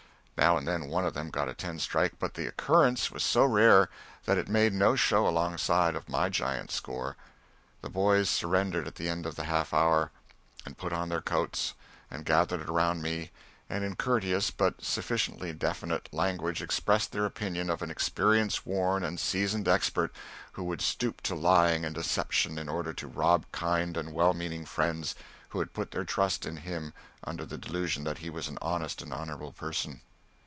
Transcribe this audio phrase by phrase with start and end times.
[0.37, 3.45] Now and then one of them got a ten strike, but the occurrence was so
[3.45, 3.91] rare
[4.25, 7.15] that it made no show alongside of my giant score.
[7.83, 10.09] The boys surrendered at the end of the half hour,
[10.65, 11.75] and put on their coats
[12.09, 13.29] and gathered around me
[13.69, 19.19] and in courteous, but sufficiently definite, language expressed their opinion of an experience worn and
[19.19, 20.11] seasoned expert
[20.53, 24.65] who would stoop to lying and deception in order to rob kind and well meaning
[24.65, 25.13] friends
[25.49, 26.93] who had put their trust in him
[27.23, 30.01] under the delusion that he was an honest and honorable person.